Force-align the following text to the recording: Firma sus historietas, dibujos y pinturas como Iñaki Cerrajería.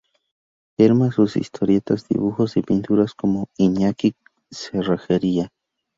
Firma 0.75 1.11
sus 1.11 1.37
historietas, 1.37 2.07
dibujos 2.07 2.57
y 2.57 2.63
pinturas 2.63 3.13
como 3.13 3.49
Iñaki 3.55 4.15
Cerrajería. 4.49 5.49